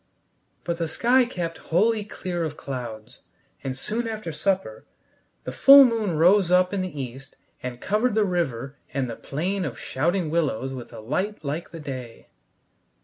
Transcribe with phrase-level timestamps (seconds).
[0.63, 3.21] But the sky kept wholly clear of clouds,
[3.63, 4.87] and soon after supper
[5.43, 9.63] the full moon rose up in the east and covered the river and the plain
[9.63, 12.29] of shouting willows with a light like the day.